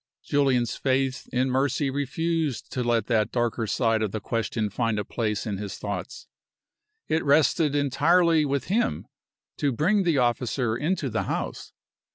[0.23, 5.05] Julian's faith in Mercy refused to let that darker side of the question find a
[5.05, 6.25] place in his thoughts.
[7.07, 9.05] It rested entirely with him
[9.57, 11.73] to bring the officer into the house.